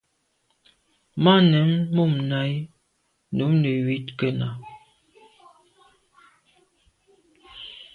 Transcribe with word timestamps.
Màa 1.23 1.39
nèn 1.51 1.69
mum 1.95 2.11
nà 2.29 2.39
i 2.53 2.55
num 3.37 3.53
neywit 3.61 4.07
kena. 4.19 4.47